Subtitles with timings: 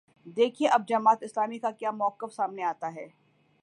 [0.37, 3.07] دیکھیے اب جماعت اسلامی کا کیا موقف سامنے آتا ہے۔